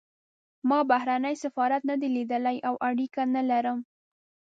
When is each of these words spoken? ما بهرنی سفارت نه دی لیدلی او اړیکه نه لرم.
ما 0.69 0.79
بهرنی 0.89 1.35
سفارت 1.43 1.81
نه 1.89 1.95
دی 2.01 2.09
لیدلی 2.15 2.57
او 2.67 2.75
اړیکه 2.89 3.23
نه 3.35 3.41
لرم. 3.49 3.79